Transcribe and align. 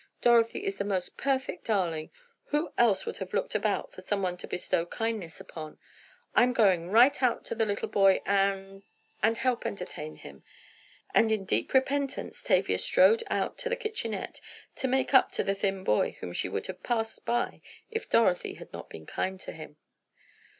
"Dorothy 0.19 0.65
is 0.65 0.79
the 0.79 0.83
most 0.83 1.15
perfect 1.15 1.63
darling! 1.65 2.09
Who 2.45 2.73
else 2.75 3.05
would 3.05 3.17
have 3.17 3.35
looked 3.35 3.53
about 3.53 3.91
for 3.93 4.01
someone 4.01 4.35
to 4.37 4.47
bestow 4.47 4.83
kindnesses 4.87 5.41
upon? 5.41 5.77
I'm 6.33 6.53
going 6.53 6.89
right 6.89 7.21
out 7.21 7.45
to 7.45 7.53
the 7.53 7.67
little 7.67 7.87
boy 7.87 8.19
and—and 8.25 9.37
help 9.37 9.63
entertain 9.63 10.15
him." 10.15 10.41
And 11.13 11.31
in 11.31 11.45
deep 11.45 11.75
repentance 11.75 12.41
Tavia 12.41 12.79
strode 12.79 13.23
out 13.29 13.59
to 13.59 13.69
the 13.69 13.75
kitchenette, 13.75 14.41
to 14.77 14.87
make 14.87 15.13
up 15.13 15.31
to 15.33 15.43
the 15.43 15.53
thin 15.53 15.83
boy 15.83 16.17
whom 16.19 16.33
she 16.33 16.49
would 16.49 16.65
have 16.65 16.81
passed 16.81 17.23
by 17.23 17.61
if 17.91 18.09
Dorothy 18.09 18.55
had 18.55 18.73
not 18.73 18.89
been 18.89 19.05
kind 19.05 19.39
to 19.41 19.51
him. 19.51 19.77